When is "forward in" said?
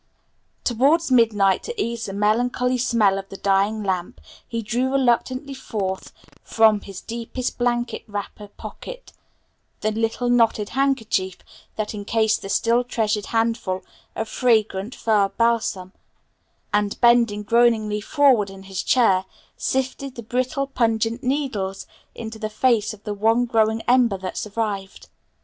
18.01-18.63